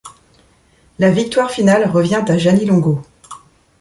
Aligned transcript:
La 0.97 1.11
victoire 1.11 1.51
finale 1.51 1.87
revient 1.87 2.23
à 2.27 2.35
Jeannie 2.39 2.65
Longo. 2.65 3.03